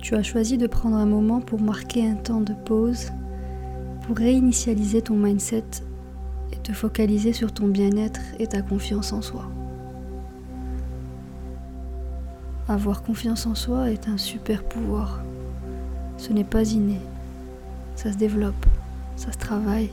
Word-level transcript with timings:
Tu 0.00 0.14
as 0.14 0.22
choisi 0.22 0.56
de 0.56 0.66
prendre 0.66 0.96
un 0.96 1.04
moment 1.04 1.40
pour 1.40 1.60
marquer 1.60 2.08
un 2.08 2.14
temps 2.14 2.40
de 2.40 2.54
pause, 2.54 3.10
pour 4.02 4.16
réinitialiser 4.16 5.02
ton 5.02 5.14
mindset 5.14 5.64
et 6.52 6.56
te 6.56 6.72
focaliser 6.72 7.34
sur 7.34 7.52
ton 7.52 7.68
bien-être 7.68 8.20
et 8.38 8.46
ta 8.46 8.62
confiance 8.62 9.12
en 9.12 9.20
soi. 9.20 9.44
Avoir 12.66 13.02
confiance 13.02 13.46
en 13.46 13.54
soi 13.54 13.90
est 13.90 14.08
un 14.08 14.16
super 14.16 14.64
pouvoir. 14.64 15.20
Ce 16.16 16.32
n'est 16.32 16.44
pas 16.44 16.62
inné. 16.70 16.98
Ça 17.94 18.10
se 18.10 18.16
développe, 18.16 18.66
ça 19.16 19.32
se 19.32 19.38
travaille. 19.38 19.90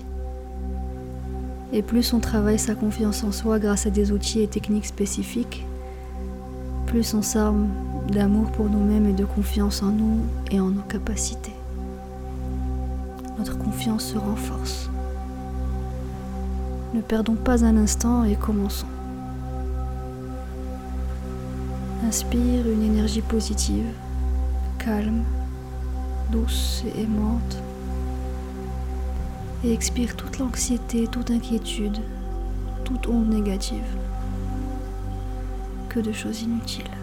Et 1.74 1.82
plus 1.82 2.14
on 2.14 2.20
travaille 2.20 2.60
sa 2.60 2.76
confiance 2.76 3.26
en 3.26 3.34
soi 3.34 3.60
grâce 3.60 3.86
à 3.86 3.90
des 3.90 4.14
outils 4.14 4.40
et 4.42 4.48
techniques 4.48 4.86
spécifiques, 4.86 5.66
plus 6.86 7.14
on 7.14 7.22
s'arme 7.22 7.68
d'amour 8.12 8.52
pour 8.52 8.70
nous-mêmes 8.70 9.08
et 9.08 9.14
de 9.14 9.26
confiance 9.26 9.84
en 9.84 9.92
nous 9.92 10.22
et 10.52 10.60
en 10.60 10.70
nos 10.70 10.82
capacités. 10.82 11.54
Notre 13.38 13.58
confiance 13.58 14.06
se 14.06 14.18
renforce. 14.18 14.90
Ne 16.94 17.02
perdons 17.02 17.36
pas 17.36 17.64
un 17.64 17.78
instant 17.78 18.24
et 18.24 18.36
commençons. 18.36 18.88
Inspire 22.08 22.68
une 22.68 22.84
énergie 22.84 23.22
positive, 23.22 23.86
calme, 24.80 25.24
douce 26.32 26.84
et 26.86 27.02
aimante. 27.02 27.58
Et 29.64 29.74
expire 29.74 30.16
toute 30.16 30.40
l'anxiété, 30.40 31.08
toute 31.08 31.32
inquiétude, 31.32 31.98
toute 32.84 33.08
onde 33.08 33.30
négative. 33.30 33.84
Que 35.90 36.00
de 36.00 36.12
choses 36.12 36.44
inutiles. 36.44 36.97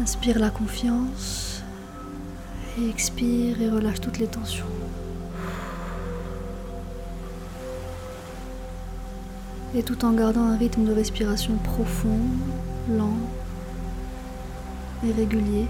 Inspire 0.00 0.38
la 0.38 0.48
confiance 0.48 1.62
et 2.78 2.88
expire 2.88 3.60
et 3.60 3.68
relâche 3.68 4.00
toutes 4.00 4.18
les 4.18 4.26
tensions. 4.26 4.64
Et 9.74 9.82
tout 9.82 10.04
en 10.04 10.12
gardant 10.12 10.44
un 10.44 10.56
rythme 10.56 10.84
de 10.84 10.92
respiration 10.92 11.56
profond, 11.56 12.18
lent 12.88 13.18
et 15.06 15.12
régulier, 15.12 15.66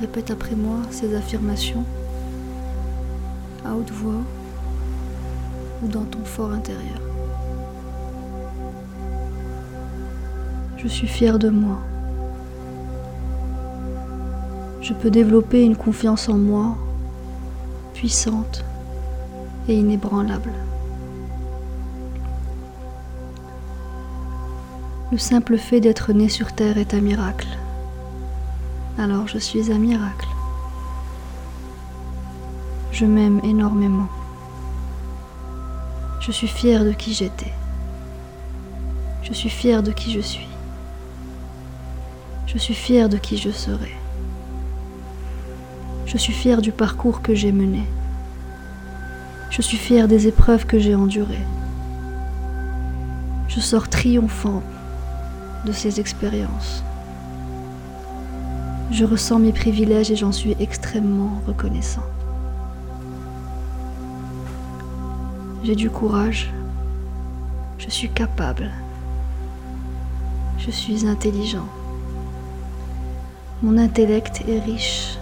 répète 0.00 0.32
après 0.32 0.56
moi 0.56 0.78
ces 0.90 1.14
affirmations 1.14 1.84
à 3.64 3.74
haute 3.74 3.92
voix 3.92 4.22
ou 5.82 5.88
dans 5.88 6.04
ton 6.04 6.24
fort 6.24 6.50
intérieur. 6.50 7.00
Je 10.76 10.88
suis 10.88 11.06
fière 11.06 11.38
de 11.38 11.48
moi. 11.48 11.78
Je 14.82 14.94
peux 14.94 15.12
développer 15.12 15.62
une 15.62 15.76
confiance 15.76 16.28
en 16.28 16.36
moi 16.36 16.76
puissante 17.94 18.64
et 19.68 19.76
inébranlable. 19.76 20.52
Le 25.12 25.18
simple 25.18 25.56
fait 25.56 25.80
d'être 25.80 26.12
né 26.12 26.28
sur 26.28 26.52
Terre 26.52 26.78
est 26.78 26.94
un 26.94 27.00
miracle. 27.00 27.46
Alors 28.98 29.28
je 29.28 29.38
suis 29.38 29.70
un 29.70 29.78
miracle. 29.78 30.26
Je 32.90 33.06
m'aime 33.06 33.40
énormément. 33.44 34.08
Je 36.18 36.32
suis 36.32 36.48
fière 36.48 36.84
de 36.84 36.92
qui 36.92 37.14
j'étais. 37.14 37.52
Je 39.22 39.32
suis 39.32 39.50
fière 39.50 39.84
de 39.84 39.92
qui 39.92 40.10
je 40.10 40.20
suis. 40.20 40.48
Je 42.48 42.58
suis 42.58 42.74
fière 42.74 43.08
de 43.08 43.16
qui 43.16 43.36
je 43.36 43.50
serai. 43.50 44.01
Je 46.12 46.18
suis 46.18 46.34
fière 46.34 46.60
du 46.60 46.72
parcours 46.72 47.22
que 47.22 47.34
j'ai 47.34 47.52
mené. 47.52 47.84
Je 49.48 49.62
suis 49.62 49.78
fière 49.78 50.08
des 50.08 50.28
épreuves 50.28 50.66
que 50.66 50.78
j'ai 50.78 50.94
endurées. 50.94 51.46
Je 53.48 53.60
sors 53.60 53.88
triomphante 53.88 54.62
de 55.64 55.72
ces 55.72 56.00
expériences. 56.00 56.84
Je 58.90 59.06
ressens 59.06 59.38
mes 59.38 59.52
privilèges 59.52 60.10
et 60.10 60.16
j'en 60.16 60.32
suis 60.32 60.54
extrêmement 60.60 61.40
reconnaissant. 61.46 62.04
J'ai 65.64 65.76
du 65.76 65.88
courage. 65.88 66.52
Je 67.78 67.88
suis 67.88 68.10
capable. 68.10 68.70
Je 70.58 70.70
suis 70.70 71.06
intelligent. 71.06 71.68
Mon 73.62 73.78
intellect 73.78 74.42
est 74.46 74.60
riche. 74.60 75.16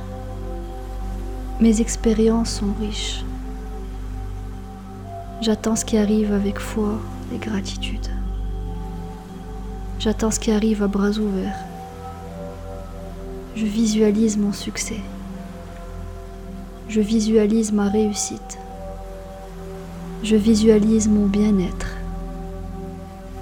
Mes 1.61 1.83
expériences 1.83 2.53
sont 2.53 2.73
riches. 2.81 3.23
J'attends 5.43 5.77
ce 5.77 5.85
qui 5.85 5.99
arrive 5.99 6.33
avec 6.33 6.59
foi 6.59 6.99
et 7.35 7.37
gratitude. 7.37 8.09
J'attends 9.99 10.31
ce 10.31 10.41
qui 10.41 10.51
arrive 10.53 10.83
à 10.83 10.87
bras 10.87 11.11
ouverts. 11.11 11.59
Je 13.57 13.67
visualise 13.67 14.39
mon 14.39 14.55
succès. 14.55 15.01
Je 16.89 17.03
visualise 17.03 17.73
ma 17.73 17.91
réussite. 17.91 18.59
Je 20.23 20.37
visualise 20.37 21.09
mon 21.09 21.27
bien-être. 21.27 21.95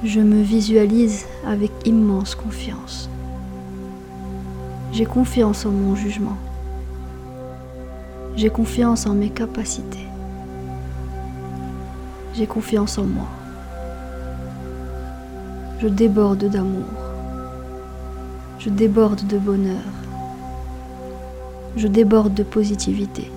Je 0.02 0.18
me 0.18 0.42
visualise 0.42 1.24
avec 1.46 1.70
immense 1.84 2.34
confiance. 2.34 3.08
J'ai 4.90 5.06
confiance 5.06 5.64
en 5.64 5.70
mon 5.70 5.94
jugement. 5.94 6.36
J'ai 8.38 8.48
confiance 8.48 9.06
en 9.06 9.14
mes 9.14 9.30
capacités. 9.30 10.08
J'ai 12.34 12.46
confiance 12.46 12.96
en 12.96 13.04
moi 13.04 13.28
je 15.80 15.86
déborde 15.86 16.44
d'amour, 16.50 16.88
je 18.58 18.68
déborde 18.68 19.24
de 19.28 19.38
bonheur, 19.38 19.84
je 21.76 21.86
déborde 21.86 22.34
de 22.34 22.42
positivité. 22.42 23.30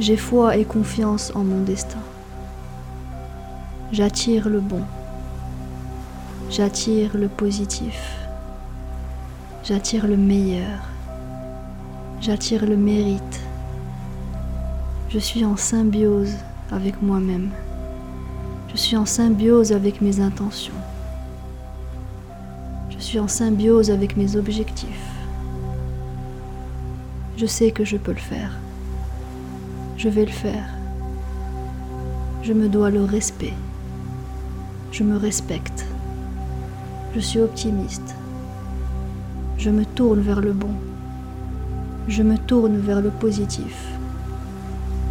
J'ai 0.00 0.16
foi 0.16 0.56
et 0.56 0.64
confiance 0.64 1.30
en 1.36 1.44
mon 1.44 1.62
destin. 1.62 2.00
J'attire 3.92 4.48
le 4.48 4.58
bon, 4.58 4.82
j'attire 6.50 7.12
le 7.14 7.28
positif, 7.28 8.16
j'attire 9.62 10.08
le 10.08 10.16
meilleur, 10.16 10.80
j'attire 12.22 12.64
le 12.64 12.76
mérite. 12.76 13.40
Je 15.08 15.18
suis 15.18 15.44
en 15.44 15.56
symbiose 15.56 16.36
avec 16.70 17.02
moi-même. 17.02 17.50
Je 18.70 18.76
suis 18.76 18.96
en 18.96 19.06
symbiose 19.06 19.72
avec 19.72 20.00
mes 20.00 20.20
intentions. 20.20 20.80
Je 22.90 22.98
suis 23.00 23.18
en 23.18 23.26
symbiose 23.26 23.90
avec 23.90 24.16
mes 24.16 24.36
objectifs. 24.36 25.10
Je 27.36 27.46
sais 27.46 27.72
que 27.72 27.84
je 27.84 27.96
peux 27.96 28.12
le 28.12 28.18
faire. 28.18 28.52
Je 29.96 30.08
vais 30.08 30.24
le 30.24 30.30
faire. 30.30 30.68
Je 32.44 32.52
me 32.52 32.68
dois 32.68 32.90
le 32.90 33.02
respect. 33.02 33.54
Je 34.92 35.02
me 35.02 35.16
respecte. 35.16 35.84
Je 37.16 37.20
suis 37.20 37.40
optimiste. 37.40 38.14
Je 39.58 39.70
me 39.70 39.84
tourne 39.84 40.20
vers 40.20 40.40
le 40.40 40.52
bon. 40.52 40.70
Je 42.08 42.22
me 42.22 42.36
tourne 42.38 42.78
vers 42.78 43.00
le 43.00 43.10
positif. 43.10 43.86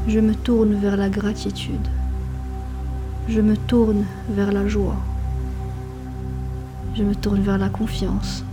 Je 0.07 0.19
me 0.19 0.35
tourne 0.35 0.73
vers 0.75 0.97
la 0.97 1.09
gratitude 1.09 1.87
je 3.27 3.39
me 3.39 3.55
tourne 3.55 4.05
vers 4.29 4.51
la 4.51 4.67
joie. 4.67 4.97
Je 6.95 7.03
me 7.03 7.15
tourne 7.15 7.41
vers 7.41 7.57
la 7.57 7.69
confiance. 7.69 8.43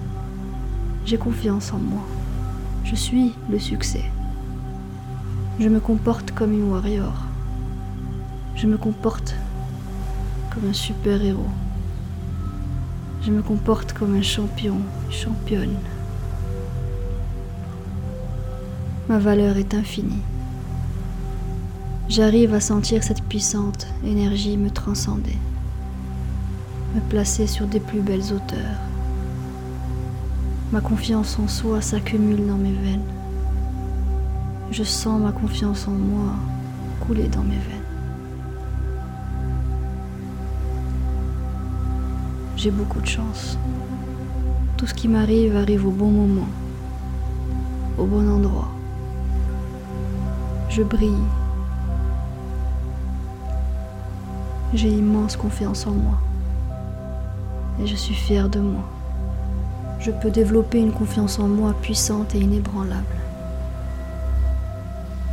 J'ai 1.05 1.17
confiance 1.17 1.73
en 1.73 1.79
moi. 1.79 2.05
Je 2.85 2.95
suis 2.95 3.33
le 3.51 3.59
succès. 3.59 4.05
Je 5.59 5.69
me 5.69 5.81
comporte 5.81 6.31
comme 6.33 6.53
une 6.53 6.71
warrior. 6.71 7.25
Je 8.55 8.67
me 8.67 8.77
comporte 8.77 9.35
comme 10.55 10.69
un 10.69 10.75
super-héros. 10.75 11.51
Je 13.23 13.33
me 13.33 13.43
comporte 13.43 13.93
comme 13.95 14.17
un 14.17 14.23
champion, 14.23 14.77
championne. 15.11 15.75
Ma 19.09 19.19
valeur 19.19 19.57
est 19.57 19.73
infinie. 19.73 20.21
J'arrive 22.11 22.53
à 22.53 22.61
sentir 22.61 23.03
cette 23.03 23.23
puissante 23.23 23.87
énergie 24.05 24.59
me 24.59 24.69
transcender, 24.69 25.39
me 26.95 27.01
placer 27.01 27.47
sur 27.47 27.67
des 27.67 27.81
plus 27.81 28.01
belles 28.01 28.35
hauteurs. 28.35 28.79
Ma 30.73 30.83
confiance 30.83 31.39
en 31.39 31.49
soi 31.49 31.81
s'accumule 31.81 32.47
dans 32.47 32.59
mes 32.59 32.73
veines. 32.73 33.09
Je 34.71 34.83
sens 34.83 35.19
ma 35.19 35.33
confiance 35.33 35.89
en 35.89 35.93
moi 35.93 36.35
couler 37.01 37.29
dans 37.29 37.45
mes 37.45 37.57
veines. 37.57 37.89
J'ai 42.57 42.71
beaucoup 42.71 43.01
de 43.01 43.07
chance. 43.07 43.57
Tout 44.77 44.87
ce 44.87 44.93
qui 44.93 45.09
m'arrive 45.09 45.57
arrive 45.57 45.87
au 45.87 45.93
bon 45.93 46.11
moment, 46.11 46.49
au 47.97 48.05
bon 48.05 48.29
endroit. 48.29 48.69
Je 50.79 50.85
brille. 50.85 51.25
J'ai 54.73 54.91
immense 54.91 55.37
confiance 55.37 55.89
en 55.89 55.91
moi. 55.91 56.21
Et 57.83 57.87
je 57.89 57.97
suis 57.97 58.15
fière 58.15 58.49
de 58.49 58.61
moi. 58.61 58.89
Je 59.99 60.13
peux 60.13 60.31
développer 60.31 60.79
une 60.79 60.93
confiance 60.93 61.41
en 61.41 61.49
moi 61.49 61.75
puissante 61.83 62.37
et 62.37 62.39
inébranlable. 62.39 63.17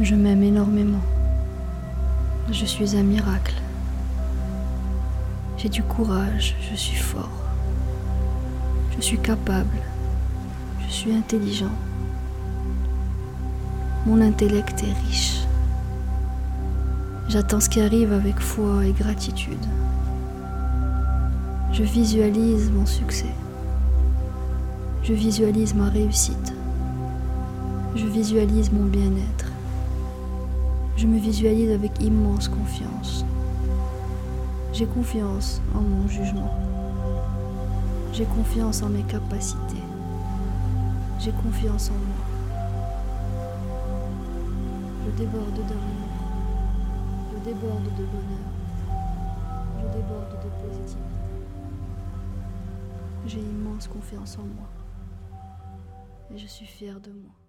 Je 0.01 0.15
m'aime 0.15 0.41
énormément. 0.41 1.03
Je 2.49 2.65
suis 2.65 2.97
un 2.97 3.03
miracle. 3.03 3.61
J'ai 5.57 5.69
du 5.69 5.83
courage, 5.83 6.55
je 6.71 6.75
suis 6.75 6.97
fort. 6.97 7.29
Je 8.97 9.01
suis 9.03 9.19
capable. 9.19 9.77
Je 10.87 10.91
suis 10.91 11.13
intelligent. 11.13 11.75
Mon 14.05 14.21
intellect 14.21 14.83
est 14.83 15.07
riche. 15.07 15.47
J'attends 17.27 17.59
ce 17.59 17.69
qui 17.69 17.81
arrive 17.81 18.13
avec 18.13 18.39
foi 18.39 18.85
et 18.85 18.91
gratitude. 18.91 19.65
Je 21.71 21.81
visualise 21.81 22.69
mon 22.69 22.85
succès. 22.85 23.33
Je 25.01 25.13
visualise 25.13 25.73
ma 25.73 25.89
réussite. 25.89 26.53
Je 27.95 28.05
visualise 28.05 28.71
mon 28.71 28.85
bien-être. 28.85 29.51
Je 30.97 31.07
me 31.07 31.17
visualise 31.17 31.71
avec 31.71 31.99
immense 31.99 32.47
confiance. 32.47 33.25
J'ai 34.71 34.85
confiance 34.85 35.63
en 35.73 35.81
mon 35.81 36.07
jugement. 36.07 36.53
J'ai 38.13 38.25
confiance 38.25 38.83
en 38.83 38.89
mes 38.89 39.03
capacités. 39.03 39.83
J'ai 41.19 41.31
confiance 41.31 41.89
en 41.89 41.97
moi. 41.97 42.14
Déborde 45.15 45.65
d'amour. 45.67 46.09
Je 47.31 47.37
déborde 47.39 47.83
de 47.83 48.05
bonheur. 48.05 48.51
Je 49.79 49.87
déborde 49.97 50.31
de 50.43 50.49
positivité. 50.61 50.99
J'ai 53.25 53.39
immense 53.39 53.87
confiance 53.87 54.37
en 54.37 54.43
moi. 54.43 54.67
Et 56.33 56.37
je 56.37 56.47
suis 56.47 56.65
fière 56.65 56.99
de 56.99 57.11
moi. 57.11 57.44